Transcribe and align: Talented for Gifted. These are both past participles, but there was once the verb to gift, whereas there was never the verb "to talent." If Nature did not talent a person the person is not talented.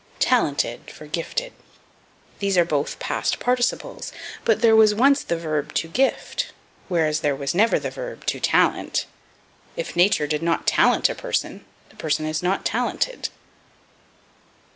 Talented 0.17 0.89
for 0.89 1.05
Gifted. 1.05 1.53
These 2.39 2.57
are 2.57 2.65
both 2.65 2.97
past 2.97 3.39
participles, 3.39 4.11
but 4.43 4.63
there 4.63 4.75
was 4.75 4.95
once 4.95 5.21
the 5.23 5.37
verb 5.37 5.75
to 5.75 5.87
gift, 5.87 6.53
whereas 6.87 7.19
there 7.19 7.35
was 7.35 7.53
never 7.53 7.77
the 7.77 7.91
verb 7.91 8.25
"to 8.25 8.39
talent." 8.39 9.05
If 9.77 9.95
Nature 9.95 10.25
did 10.25 10.41
not 10.41 10.65
talent 10.65 11.07
a 11.09 11.13
person 11.13 11.65
the 11.89 11.95
person 11.95 12.25
is 12.25 12.41
not 12.41 12.65
talented. 12.65 13.29